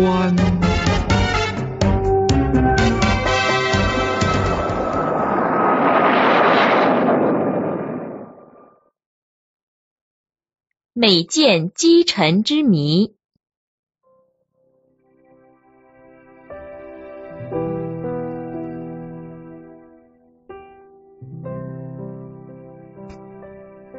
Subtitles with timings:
[0.00, 0.34] 观。
[10.92, 13.14] 美舰击沉之谜。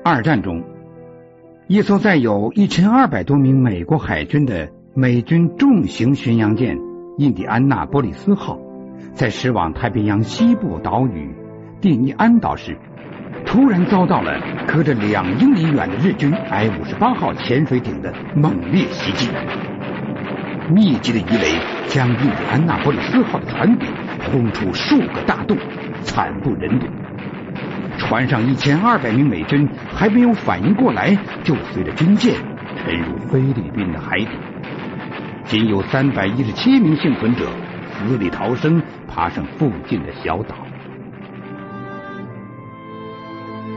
[0.03, 0.63] 二战中，
[1.67, 6.77] 一艘载有一千二百多名美国海军的美军重型巡洋舰
[7.17, 8.59] “印第安纳波利斯号”
[9.15, 11.33] 在驶往太平洋西部岛屿
[11.79, 12.77] 蒂尼安岛时，
[13.45, 19.29] 突然遭到了隔着两英里远的日军 I 五十八号潜水艇的猛烈袭击。
[20.69, 23.85] 密集的鱼雷将印第安纳波利斯号的船底
[24.29, 25.57] 轰出数个大洞，
[26.01, 26.87] 惨不忍睹。
[27.97, 32.35] 船上一千二百名美军还没有反应过来，就随着军舰
[32.75, 34.27] 沉入菲律宾的海底。
[35.51, 37.45] 仅有三百一十七名幸存者
[37.91, 40.55] 死里逃生，爬上附近的小岛。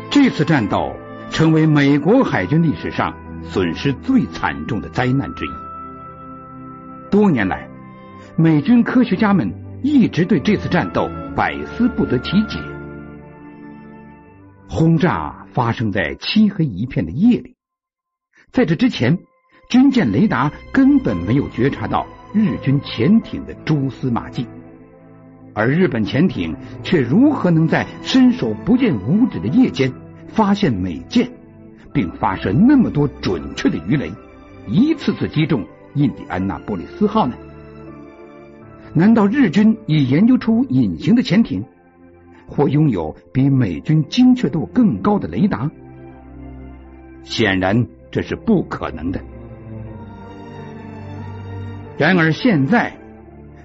[0.09, 0.95] 这次战斗
[1.31, 5.49] 成为美国海军历史上损失最惨重的灾难之一。
[7.11, 7.69] 多年来，
[8.37, 9.53] 美军科学家们
[9.83, 12.61] 一直对这次战斗百思不得其解。
[14.69, 17.57] 轰炸发生在漆黑一片的夜里，
[18.53, 19.19] 在这之前，
[19.69, 24.47] 军舰雷达根本没有觉察到日军潜艇的蛛丝马迹，
[25.53, 29.93] 而日本潜艇却如何能在伸手不见五指的夜间
[30.29, 31.31] 发现美舰，
[31.93, 34.11] 并发射那么多准确的鱼雷，
[34.67, 37.35] 一次次击中印第安纳波利斯号呢？
[38.93, 41.65] 难道日军已研究出隐形的潜艇？
[42.47, 45.71] 或拥有比美军精确度更高的雷达，
[47.23, 49.19] 显然这是不可能的。
[51.97, 52.97] 然而，现在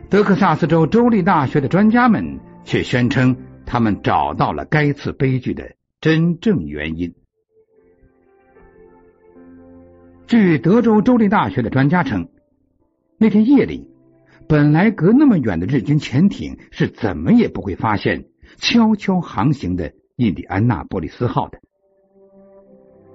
[0.09, 3.35] 德克萨斯州州立大学的专家们却宣称，
[3.65, 7.13] 他们找到了该次悲剧的真正原因。
[10.27, 12.29] 据德州州立大学的专家称，
[13.17, 13.89] 那天夜里，
[14.47, 18.25] 本来隔那么远的日军潜艇是怎么也不会发现。
[18.57, 21.59] 悄悄航行的印第安纳波利斯号的。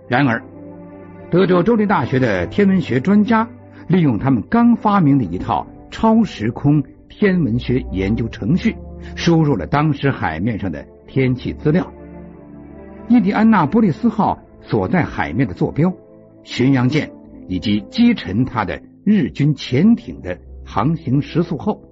[0.09, 0.43] 然而，
[1.31, 3.49] 德州州立大学的天文学专家
[3.89, 8.77] 利用他们刚发明的一套超时空天文学研究程序，
[9.15, 11.93] 输入了当时海面上的天气资料、
[13.09, 15.93] 印第安纳波利斯号所在海面的坐标、
[16.43, 17.11] 巡洋舰
[17.49, 21.83] 以及击沉它的日军潜艇的航行时速后，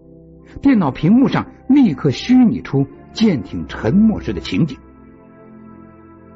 [0.61, 2.87] 电脑屏幕上立刻虚拟出。
[3.13, 4.79] 舰艇沉没时的情景，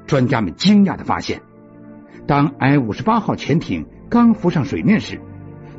[0.07, 1.41] 专家们惊讶的发现，
[2.27, 5.19] 当 I 五十八号潜艇刚浮上水面时，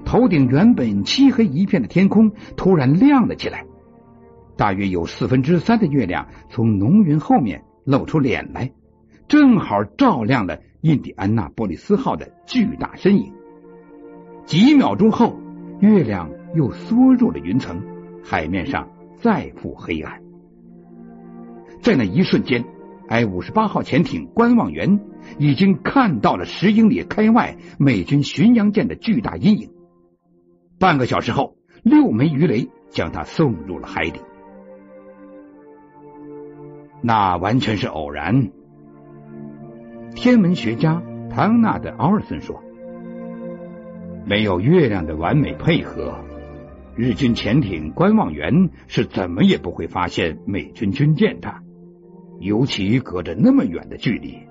[0.05, 3.65] 头顶原本漆黑一片的天空突然亮了起来，
[4.55, 8.71] 大约有四分之三的月亮从浓云后面露出脸来，
[9.27, 13.33] 正好照亮了印第安纳波利斯号的巨大身影。
[14.45, 15.37] 几秒钟后，
[15.81, 17.81] 月亮又缩入了云层，
[18.23, 20.21] 海面上再复黑暗。
[21.81, 22.63] 在那一瞬间
[23.09, 25.01] ，I 五十八号潜艇观望员
[25.37, 29.69] 已经看到了十英里开外美军巡洋舰的巨大阴影。
[30.79, 34.21] 半个小时后，六枚鱼雷将它送入了海底。
[37.01, 38.51] 那完全是偶然。
[40.15, 42.63] 天文学家唐纳德·奥尔森说
[44.25, 46.19] ：“没有月亮的完美配合，
[46.95, 51.53] 日军潜艇观望员是怎么也不会发现美军军舰的。”
[52.39, 54.46] 尤其隔着那么远的距离，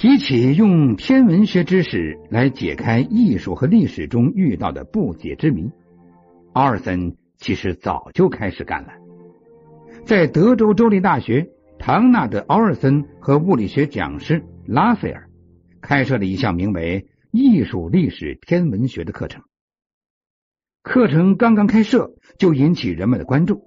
[0.00, 5.70] 提起用天文学知识来解开艺术和历史中遇到的不解之谜，
[6.54, 8.88] 奥尔森其实早就开始干了。
[10.06, 15.28] 在德州州立大学，唐纳德·奥尔森和物理学讲师拉斐尔
[15.82, 19.42] 开设了一项名为“艺术历史天文学”的课程。
[20.82, 23.64] 课程刚刚开设，就引起人们的关注。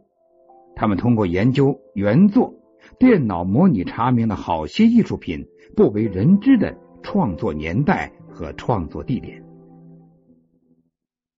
[0.75, 2.56] 他们通过研究原作、
[2.97, 9.43] 电脑模拟查明了好些艺术品不为人知的创作年代和创作地点。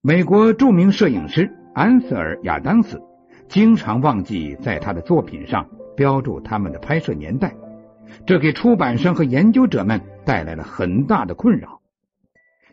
[0.01, 3.01] 美国著名摄影师安瑟尔·亚当斯
[3.47, 7.55] 经常忘记在他的作品上标注他们的拍摄年代，
[8.25, 11.81] 这给出版商和研究者们带来了很大的困扰。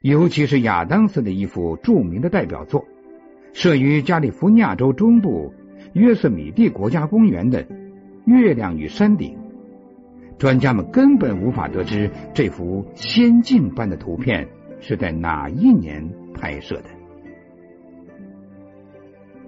[0.02, 2.84] 尤其是亚当斯的一幅著名的代表作。
[3.54, 5.52] 设于加利福尼亚州中部
[5.92, 7.66] 约瑟米蒂国家公园的
[8.24, 9.36] 月亮与山顶，
[10.38, 14.48] 专家们根本无法得知这幅仙境般的图片
[14.80, 16.84] 是在哪一年拍摄的。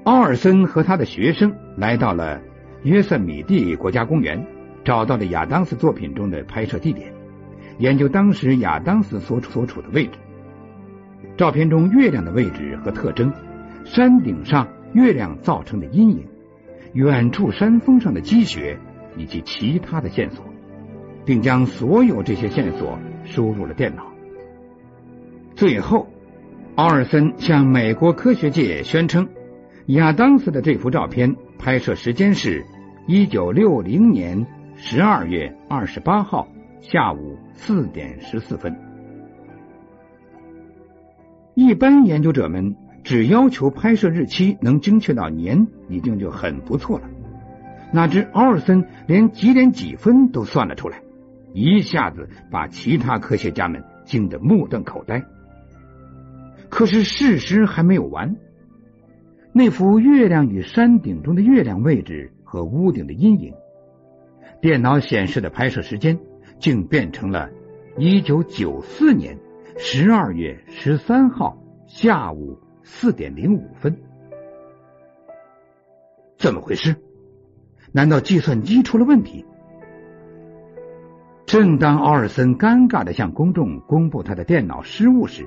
[0.05, 2.41] 奥尔森和他的学生来到了
[2.83, 4.47] 约瑟米蒂国家公园，
[4.85, 7.13] 找到了亚当斯作品中的拍摄地点，
[7.79, 10.13] 研究当时亚当斯所所处的位置。
[11.37, 13.33] 照片中月亮的位置和特征，
[13.85, 16.25] 山顶上月亮造成的阴影，
[16.93, 18.79] 远处山峰上的积雪
[19.17, 20.45] 以及其他的线索，
[21.25, 24.05] 并将所有这些线索输入了电脑。
[25.55, 26.09] 最后，
[26.75, 29.29] 奥尔森向美国科学界宣称。
[29.89, 32.65] 亚当斯的这幅照片拍摄时间是
[33.07, 36.49] 一九六零年十二月二十八号
[36.81, 38.75] 下午四点十四分。
[41.55, 47.05] 一般研究者们只要求拍摄日期能精确到年，已经就很不错了。
[47.93, 50.99] 哪知奥尔森连几点几分都算了出来，
[51.55, 55.25] 一下子把其他科学家们惊得目瞪口呆。
[56.69, 58.37] 可是事实还没有完。
[59.53, 63.55] 那幅月亮与山顶中的月亮位置和屋顶的阴影，
[64.61, 66.19] 电脑显示的拍摄时间
[66.59, 67.49] 竟变成了
[67.97, 69.39] 一九九四年
[69.79, 71.57] 十二月十三号
[71.87, 73.97] 下午四点零五分。
[76.37, 76.97] 怎么回事？
[77.93, 79.45] 难道计算机出了问题？
[81.55, 85.47] 正当奥尔森尴尬的向公众公布他的电脑失误时，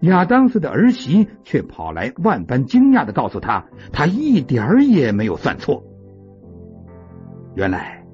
[0.00, 5.84] 亚当斯的儿媳却跑来，万般惊讶的告诉他，他一点儿也没有算错。
[7.54, 8.04] 原来，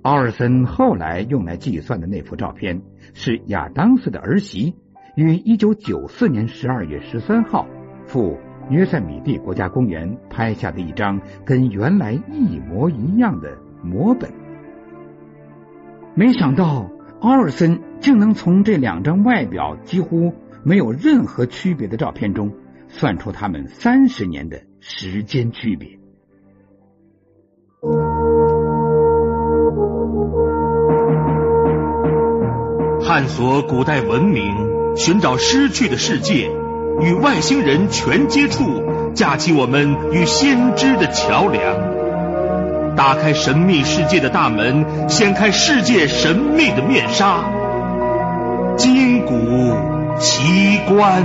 [0.00, 2.80] 奥尔森后来用来计算的那幅照片，
[3.12, 4.74] 是亚当斯的儿媳
[5.16, 7.66] 于一九九四年十二月十三号
[8.06, 8.38] 赴
[8.70, 13.54] 约塞米蒂国家公园拍下的一张跟原来一模一样的
[13.84, 14.37] 模本。
[16.18, 20.34] 没想到，奥尔森竟能从这两张外表几乎。
[20.64, 22.52] 没有任何区别的照片中，
[22.88, 25.88] 算出他们三十年的时间区别。
[33.06, 36.50] 探索古代文明，寻找失去的世界，
[37.00, 38.64] 与外星人全接触，
[39.14, 41.97] 架起我们与先知的桥梁，
[42.98, 47.44] 打开神秘世界的大门，掀开世界神秘的面纱，
[48.76, 49.34] 金谷。
[50.18, 51.22] 奇观。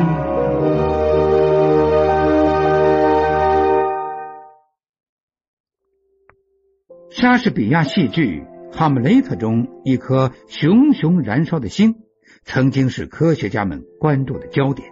[7.10, 8.44] 莎士比亚戏剧
[8.78, 11.96] 《哈姆雷特》中一颗熊熊燃烧的星，
[12.44, 14.90] 曾经是科学家们关注的焦点。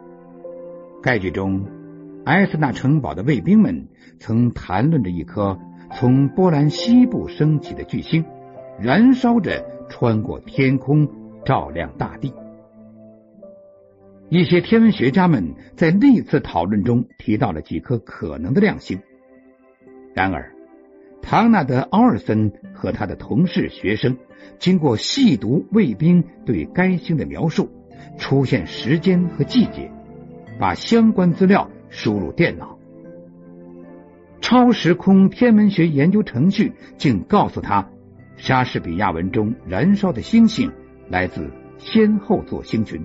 [1.03, 1.67] 该剧中，
[2.25, 3.87] 埃斯纳城堡的卫兵们
[4.19, 5.59] 曾谈论着一颗
[5.93, 8.23] 从波兰西部升起的巨星，
[8.79, 11.07] 燃烧着穿过天空，
[11.45, 12.33] 照亮大地。
[14.29, 19.01] 一些天文学家们在那次讨论中提到了几颗可能的亮星。
[20.13, 20.53] 然而，
[21.21, 24.17] 唐纳德·奥尔森和他的同事学生
[24.57, 27.69] 经过细读卫兵对该星的描述，
[28.17, 29.91] 出现时间和季节，
[30.57, 32.77] 把相关资料输入电脑。
[34.41, 37.87] 超时空天文学研究程序竟告诉他，
[38.35, 40.71] 莎士比亚文中燃烧的星星
[41.09, 43.01] 来自先后座星群。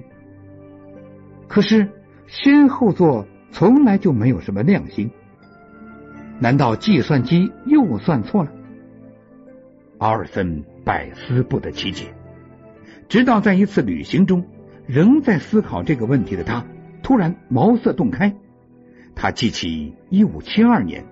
[1.46, 1.88] 可是，
[2.26, 5.10] 先后座从来就没有什么亮星，
[6.40, 8.50] 难道计算机又算错了？
[9.98, 12.12] 奥尔森百思不得其解。
[13.08, 14.44] 直到在一次旅行中，
[14.86, 16.64] 仍在思考这个问题的他，
[17.02, 18.34] 突然茅塞顿开。
[19.14, 21.04] 他记起一五七二年，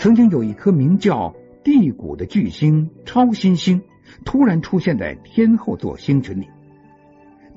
[0.00, 3.82] 曾经有一颗名叫地谷的巨星超新星，
[4.24, 6.48] 突然出现在天后座星群里。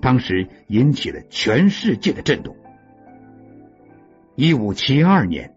[0.01, 2.53] 当时引起了全世界的震动。
[4.35, 5.55] 一五七二年，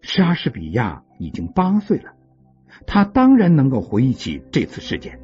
[0.00, 2.14] 莎士比亚已经八岁了，
[2.86, 5.20] 他当然能够回忆起这次事件，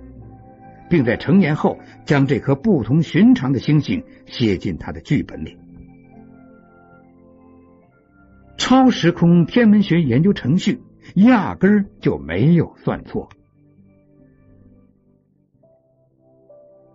[0.90, 5.56] 并在成年后将这颗不同寻常的星星写进他的剧本里。
[8.58, 10.82] 超时空天文学研究程序
[11.14, 13.28] 压根儿就没有算错。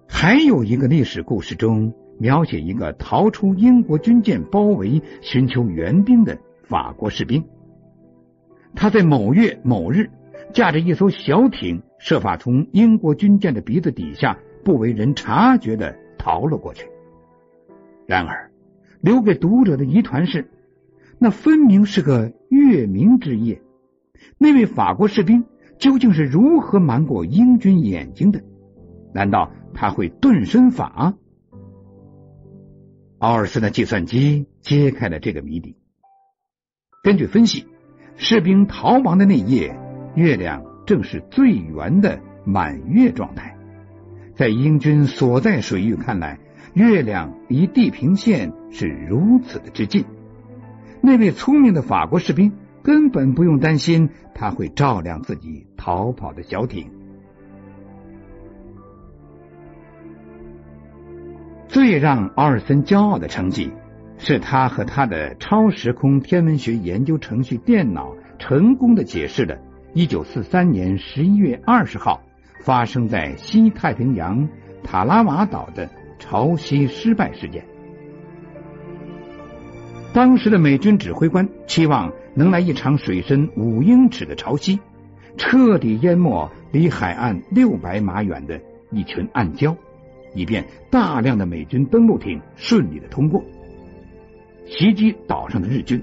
[0.07, 7.43] 还有一个历史故事中描写一个逃出英国军舰包围、寻求援兵的法国士兵。
[8.73, 10.09] 他在某月某日
[10.53, 16.87] 驾着一艘小艇，设法从英国军舰的鼻子底下不为人察觉的逃了过去。
[18.05, 18.51] 然而，
[19.01, 20.49] 留给读者的疑团是：
[21.19, 23.61] 那分明是个月明之夜，
[24.37, 25.45] 那位法国士兵
[25.77, 28.43] 究竟是如何瞒过英军眼睛的？
[29.13, 29.51] 难道？
[29.73, 31.15] 他会遁身法？
[33.19, 35.75] 奥尔森的计算机揭开了这个谜底。
[37.03, 37.65] 根据分析，
[38.15, 39.77] 士兵逃亡的那夜，
[40.15, 43.57] 月亮正是最圆的满月状态。
[44.35, 46.39] 在英军所在水域看来，
[46.73, 50.05] 月亮离地平线是如此的之近。
[51.01, 52.53] 那位聪明的法国士兵
[52.85, 56.91] 根本不用担心他会照亮自己逃跑的小艇。
[61.67, 63.71] 最让奥尔森骄傲的成绩，
[64.19, 69.57] 是他和他的超时空天文学研究程序电脑成功的解释了
[69.95, 72.21] 1943年11月20号
[72.61, 74.47] 发生在西太平洋
[74.83, 75.89] 塔拉瓦岛的
[76.19, 77.65] 潮汐失败事件。
[80.15, 84.79] 当时的美军指挥官期望能来一场水深五英尺的潮汐，
[85.35, 89.75] 彻底淹没离海岸六百码远的一群暗礁。
[90.33, 93.43] 以便大量的美军登陆艇顺利的通过，
[94.65, 96.01] 袭击岛上的日军。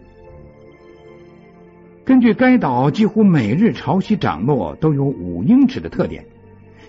[2.04, 6.26] 根据该岛几乎每日潮汐涨落都有五英尺的特点，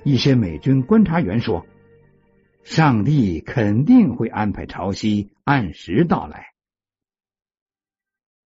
[0.04, 1.66] 一些美军观察员说
[2.64, 6.48] ：“上帝肯定会安排潮汐按时到来。”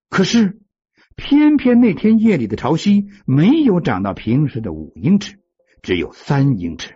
[0.09, 0.59] 可是，
[1.15, 5.39] 偏偏那天夜里的潮汐没有涨到平时的五英尺，
[5.81, 6.93] 只有三英尺。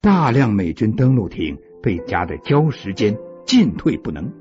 [0.00, 4.32] 大量美军登陆艇被夹在礁石间，进退不能。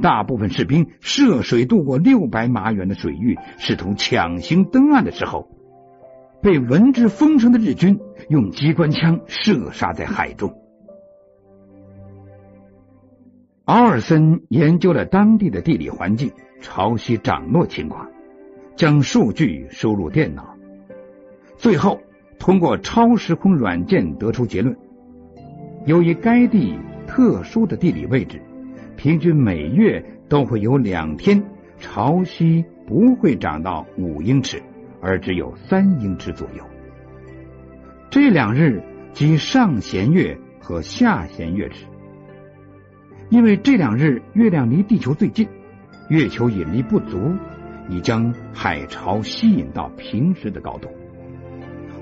[0.00, 5.48] 大部分士兵涉水渡过六百码远的水域，试图强行登岸的时候，
[6.40, 10.57] 被闻之风声的日军用机关枪射杀在海中。
[13.68, 16.32] 奥尔森研究了当地的地理环境、
[16.62, 18.08] 潮汐涨落情况，
[18.76, 20.56] 将数据输入电脑，
[21.58, 22.00] 最后。
[22.38, 24.74] 通过超时空软件得出结论：
[25.84, 28.40] 由于该地特殊的地理位置，
[28.96, 31.42] 平均每月都会有两天
[31.78, 34.62] 潮汐不会涨到五英尺，
[35.02, 36.64] 而只有三英尺左右。
[38.08, 38.82] 这两日
[39.12, 41.84] 即上弦月和下弦月时，
[43.30, 45.46] 因为这两日月亮离地球最近，
[46.08, 47.34] 月球引力不足，
[47.90, 50.88] 已将海潮吸引到平时的高度。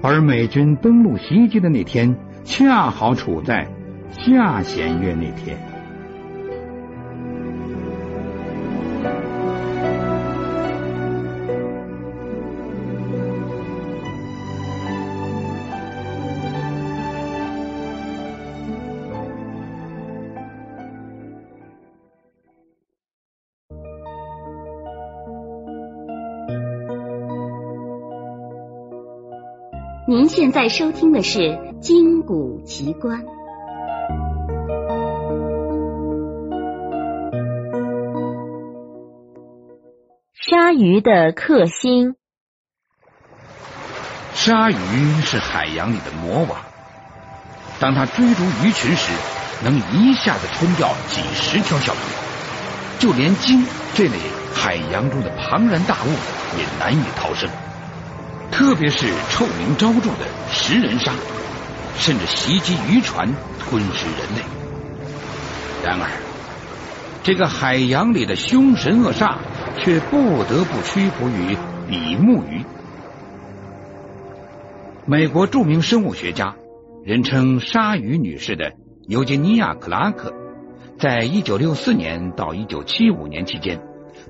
[0.02, 2.14] 而美军登陆袭击的那天，
[2.44, 3.66] 恰好处在
[4.10, 5.58] 下弦月那天。
[30.46, 31.40] 现在收听的是
[31.80, 33.20] 《金谷奇观》。
[40.34, 42.14] 鲨鱼的克星。
[44.34, 46.60] 鲨鱼是海洋里的魔王，
[47.80, 49.12] 当它追逐鱼群时，
[49.64, 54.16] 能一下子吞掉几十条小鱼，就连鲸这类
[54.54, 56.08] 海洋中的庞然大物
[56.56, 57.50] 也难以逃生。
[58.50, 61.12] 特别是臭名昭著的食人鲨，
[61.98, 64.42] 甚至袭击渔船吞噬人类。
[65.84, 66.08] 然而，
[67.22, 69.36] 这个海洋里的凶神恶煞
[69.78, 71.56] 却不得不屈服于
[71.88, 72.64] 比目鱼。
[75.04, 76.56] 美国著名生物学家，
[77.04, 78.72] 人称“鲨鱼女士”的
[79.06, 80.32] 尤吉尼亚·克拉克，
[80.98, 83.80] 在一九六四年到一九七五年期间，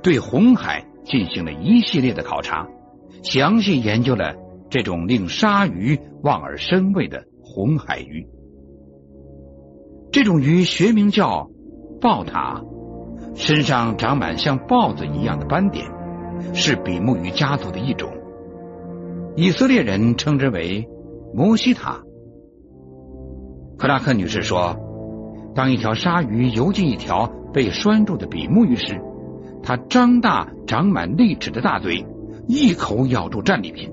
[0.03, 2.67] 对红海进行了一系列的考察。
[3.23, 4.35] 详细研究了
[4.71, 8.27] 这种令鲨鱼望而生畏的红海鱼。
[10.13, 11.51] 这种鱼学名叫
[12.01, 12.63] 豹塔，
[13.35, 15.87] 身上长满像豹子一样的斑点，
[16.55, 18.11] 是比目鱼家族的一种。
[19.37, 20.89] 以色列人称之为
[21.35, 22.03] 摩西塔。
[23.77, 24.75] 克拉克女士说，
[25.55, 28.99] 当一条鲨鱼游进一条被拴住的比目鱼时，
[29.63, 32.07] 它张大长满利齿的大嘴。
[32.47, 33.91] 一口咬住战利品，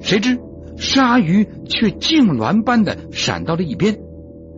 [0.00, 0.40] 谁知
[0.78, 3.98] 鲨鱼却痉挛般的闪到了一边，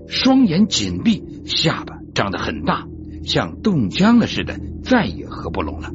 [0.07, 2.87] 双眼紧闭，下巴张得很大，
[3.25, 5.91] 像冻僵了似的，再也合不拢了。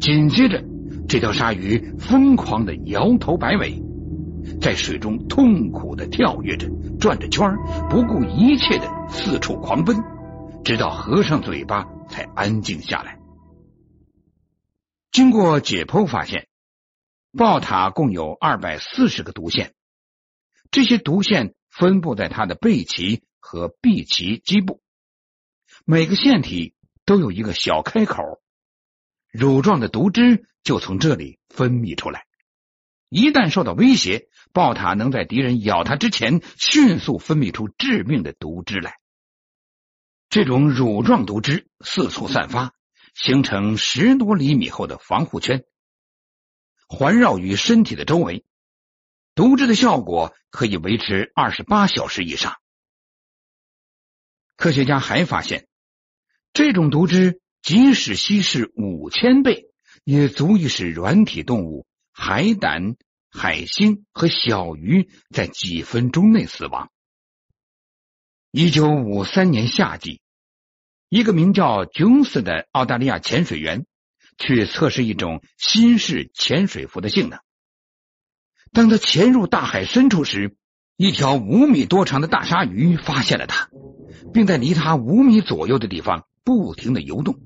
[0.00, 0.62] 紧接着，
[1.08, 3.82] 这条鲨鱼疯狂的摇头摆尾，
[4.60, 6.68] 在水中痛苦的跳跃着，
[7.00, 7.56] 转着圈
[7.90, 9.96] 不顾一切的四处狂奔，
[10.62, 13.18] 直到合上嘴巴才安静下来。
[15.10, 16.48] 经过解剖发现，
[17.36, 19.74] 豹塔共有二百四十个毒腺，
[20.70, 24.82] 这些毒腺分布在它的背鳍和臂鳍基部，
[25.84, 26.74] 每个腺体
[27.04, 28.22] 都有一个小开口，
[29.30, 32.26] 乳状的毒汁就从这里分泌出来。
[33.08, 38.98] 一旦受到威胁，豹塔能在敌人咬它之前，迅速分泌出致命的毒汁来。
[40.28, 42.74] 这种乳状毒汁四处散发，
[43.18, 45.64] 形成十多厘米厚的防护圈，
[46.86, 48.44] 环绕于身体的周围。
[49.34, 52.60] 毒汁的效果可以维持二十八小时以上。
[54.54, 55.66] 科学家还发现，
[56.52, 59.68] 这种毒汁即使稀释五千倍，
[60.04, 62.94] 也足以使软体动物、海胆、
[63.30, 66.92] 海星和小鱼在几分钟内死亡。
[68.52, 70.20] 一九五三年夏季，
[71.08, 73.86] 一个名叫琼斯的澳大利亚潜水员
[74.36, 77.38] 去测试一种新式潜水服的性能。
[78.72, 80.54] 当他潜入大海深处时，
[80.96, 83.70] 一条五米多长的大鲨鱼发现了他，
[84.34, 87.36] 并在离他五米左右的地方不停的游动。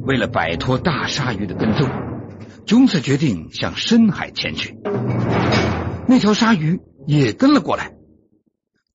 [0.00, 1.90] 为了摆脱大鲨鱼的跟踪，
[2.64, 4.78] 琼斯决定向深海潜去。
[6.08, 7.92] 那条鲨鱼也跟了过来。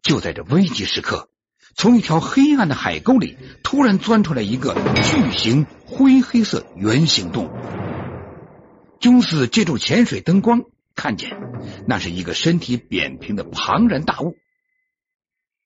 [0.01, 1.29] 就在这危急时刻，
[1.75, 7.51] 从一条黑暗的海沟里突然钻出来一个巨型灰黑色圆形动物。
[8.99, 10.63] 琼斯借助潜水灯光
[10.95, 11.31] 看见，
[11.87, 14.35] 那是一个身体扁平的庞然大物，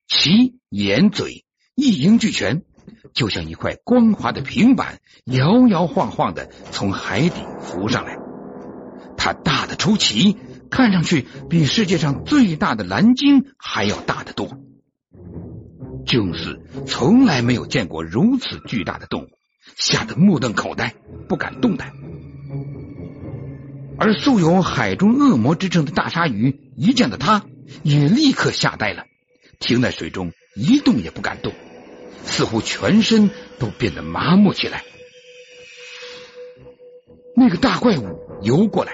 [0.07, 1.43] 其眼嘴
[1.75, 2.63] 一应俱全，
[3.13, 8.17] 就像一块光滑的平板，摇摇晃晃的从海底浮上来。
[9.17, 10.37] 它大的出奇，
[10.69, 14.59] 看上去比世界上最大的蓝鲸还要大得多。
[16.05, 19.27] 就是从来没有见过如此巨大的动物，
[19.75, 20.95] 吓得目瞪口呆，
[21.27, 21.93] 不敢动弹。
[23.97, 27.45] 而素有“海中恶魔”之称的大鲨鱼一见到他，
[27.81, 29.05] 也立刻吓呆了，
[29.59, 31.53] 停在水中一动也不敢动，
[32.23, 34.83] 似乎全身都变得麻木起来。
[37.35, 38.93] 那个大怪物游过来，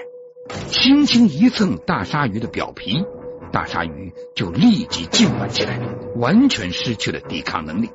[0.68, 3.04] 轻轻一蹭大鲨鱼的表皮，
[3.52, 5.80] 大鲨鱼就立即痉挛起来，
[6.16, 7.90] 完全失去了抵抗能力，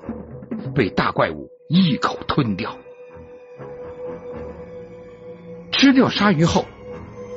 [0.74, 2.76] 被大怪物一口吞掉。
[5.72, 6.64] 吃掉鲨鱼后。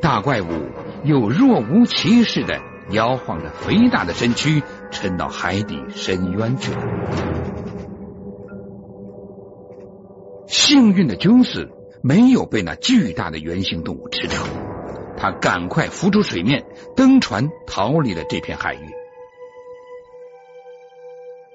[0.01, 0.47] 大怪物
[1.03, 6.81] 又若无其事的摇晃着肥大的身躯，沉到海底深渊去了。
[10.47, 11.69] 幸运的琼斯
[12.01, 14.41] 没有被那巨大的圆形动物吃掉，
[15.19, 18.79] 他赶快浮出水面，登船逃离了这片海域。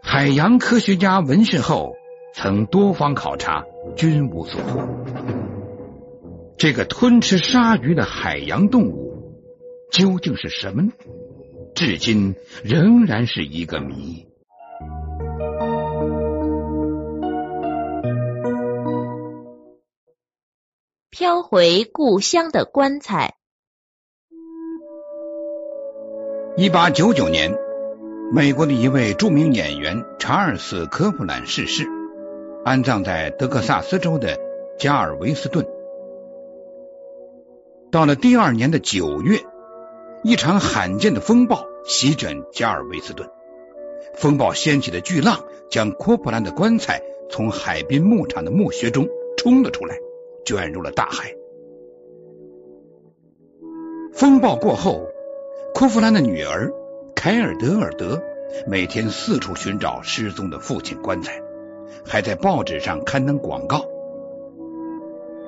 [0.03, 1.97] 海洋科学家闻讯后，
[2.35, 3.65] 曾多方考察，
[3.97, 4.87] 均无所获。
[6.59, 9.35] 这个吞吃鲨鱼的海洋动物
[9.91, 10.93] 究竟是什么？
[11.75, 14.29] 至今仍然是一个谜。
[21.11, 23.35] 飘回故乡的棺材。
[26.57, 27.53] 一八九九年，
[28.31, 31.85] 美国的一位著名演员查尔斯·科普兰逝世，
[32.65, 34.39] 安葬在德克萨斯州的
[34.79, 35.67] 加尔维斯顿。
[37.91, 39.41] 到了第二年的九月，
[40.23, 43.29] 一场罕见的风暴席卷加尔维斯顿。
[44.15, 49.97] 风暴掀起的巨浪将科普兰的棺材从海滨牧场的墓穴中冲了出来，
[50.45, 51.35] 卷入了大海。
[54.13, 55.09] 风暴过后，
[55.75, 56.73] 库弗兰的女儿
[57.17, 58.23] 凯尔德尔德
[58.65, 61.43] 每天四处寻找失踪的父亲棺材，
[62.07, 63.85] 还在报纸上刊登广告。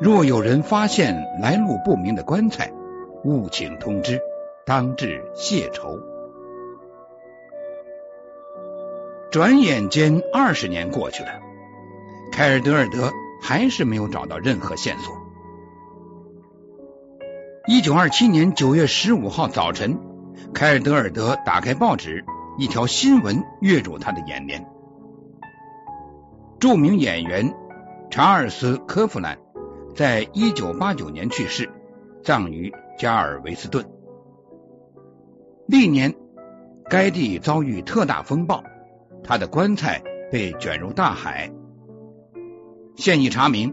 [0.01, 2.73] 若有人发现来路不明的棺材，
[3.23, 4.21] 务请通知，
[4.67, 6.01] 当致谢仇。
[9.31, 11.29] 转眼间二十年过去了，
[12.33, 15.15] 凯尔德尔德还是没有找到任何线索。
[17.69, 19.99] 一九二七年九月十五号早晨，
[20.55, 22.25] 凯尔德尔德打开报纸，
[22.59, 24.67] 一条新闻跃入他的眼帘：
[26.59, 27.55] 著名演员
[28.11, 29.39] 查尔斯·科夫兰。
[29.95, 31.71] 在一九八九年去世，
[32.23, 33.83] 葬于加尔维斯顿。
[35.67, 36.15] 历年
[36.91, 38.63] 该地遭遇特大风暴，
[39.25, 41.51] 他的棺材被卷入大海。
[42.95, 43.73] 现已查明，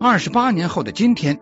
[0.00, 1.38] 二十八年后的今天，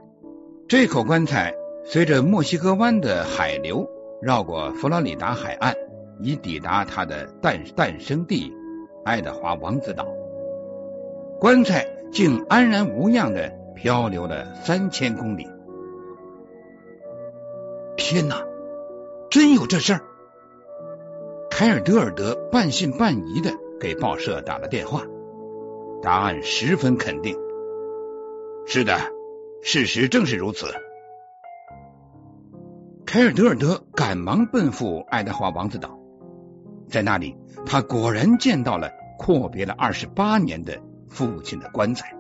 [0.66, 3.88] 这口棺材随着墨西哥湾的海流
[4.20, 5.74] 绕过佛罗里达海岸，
[6.20, 8.52] 已抵达他的诞诞生地
[9.04, 10.06] 爱德华王子岛。
[11.38, 13.56] 棺材竟安然无恙的。
[13.80, 15.46] 漂流了三千公里，
[17.96, 18.44] 天哪，
[19.30, 20.00] 真有这事儿！
[21.48, 25.04] 凯尔德尔德半信半疑的给报社打了电话，
[26.02, 27.38] 答案十分肯定。
[28.66, 28.98] 是的，
[29.62, 30.66] 事实正是如此。
[33.10, 35.98] 凯尔德尔德赶忙奔赴爱德华王子岛，
[36.90, 42.14] 在那里，他果然见到了阔别了二十八年的父亲的棺材。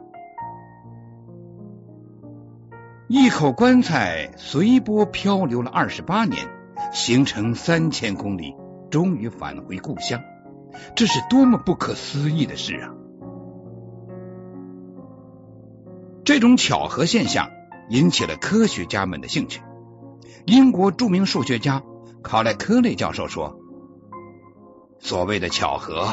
[3.06, 6.48] 一口棺材随波漂流了二十八年，
[6.90, 8.54] 行程三千公里，
[8.90, 10.22] 终于返回故乡，
[10.96, 12.94] 这是多么不可思议的事啊！
[16.24, 17.50] 这种巧合现象
[17.90, 19.60] 引起了科学家们的兴趣。
[20.48, 21.82] 英国著名数学家
[22.22, 23.60] 考莱科内教授说
[24.98, 26.08] ：“所谓的巧合，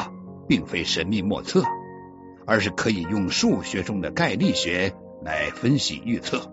[0.46, 1.62] 并非神秘莫测，
[2.46, 6.52] 而是可以用数学中的概率学来分析预测。”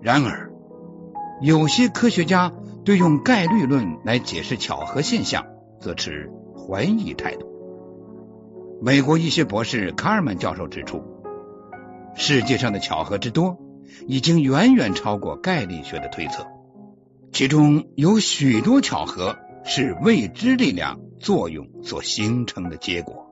[0.00, 0.52] 然而，
[1.40, 2.52] 有些科学家
[2.84, 5.46] 对用概率论来解释巧合现象，
[5.80, 7.48] 则持怀疑态度。
[8.80, 11.02] 美国医学博士卡尔曼教授指出，
[12.14, 13.58] 世界上的巧合之多。
[14.06, 16.46] 已经远远超过概率学的推测，
[17.32, 23.27] 其中有许多巧合是未知力量作用所形成的结果。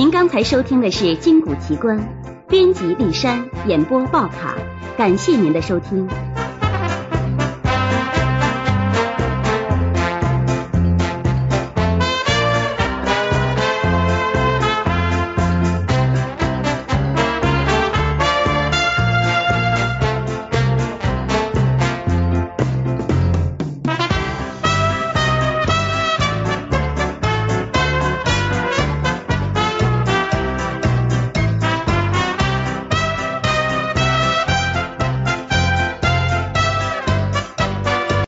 [0.00, 1.98] 您刚才收听的是《金谷奇观》，
[2.48, 4.56] 编辑丽山，演播报卡，
[4.96, 6.08] 感谢您的收听。